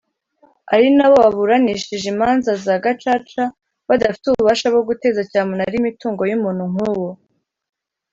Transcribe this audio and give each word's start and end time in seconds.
ari 0.73 0.87
na 0.97 1.05
bo 1.09 1.17
baburanishije 1.23 2.05
imanza 2.13 2.51
za 2.65 2.75
Gacaca 2.83 3.43
badafite 3.87 4.25
ububasha 4.29 4.65
bwo 4.73 4.81
guteza 4.89 5.21
cyamunara 5.31 5.73
imitungo 5.81 6.21
y’umuntu 6.29 6.63
nk’uwo 6.71 7.09